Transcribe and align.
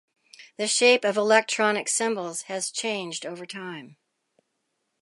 The 0.57 0.65
shape 0.67 1.05
of 1.05 1.15
electronic 1.15 1.87
symbols 1.87 2.41
have 2.49 2.73
changed 2.73 3.23
over 3.23 3.45
time. 3.45 3.97